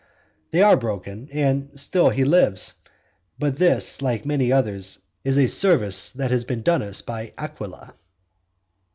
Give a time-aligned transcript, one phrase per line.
[0.49, 2.73] They are broken, and still he lives.
[3.37, 7.93] But this, like many others, is a service that has been done us by Aquila.